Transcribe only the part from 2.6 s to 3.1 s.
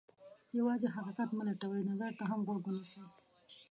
ونیسئ.